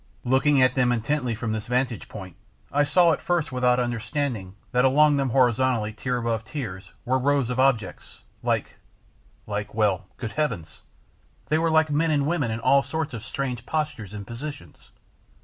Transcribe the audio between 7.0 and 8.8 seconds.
were rows of objects, like